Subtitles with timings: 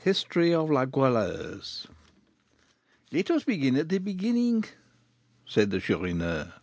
[0.00, 1.86] HISTORY OF LA GOUALEUSE.
[3.12, 4.64] "Let us begin at the beginning,"
[5.44, 6.54] said the Chourineur.